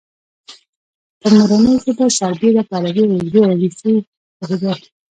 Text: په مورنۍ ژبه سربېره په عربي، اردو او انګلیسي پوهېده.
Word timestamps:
په 1.19 1.27
مورنۍ 1.35 1.75
ژبه 1.83 2.05
سربېره 2.19 2.63
په 2.69 2.75
عربي، 2.79 3.03
اردو 3.11 3.39
او 3.45 3.51
انګلیسي 3.53 3.93
پوهېده. 4.37 4.71